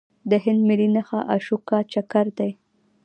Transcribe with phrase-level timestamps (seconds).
[0.29, 2.51] د هند ملي نښه اشوکا چکر دی.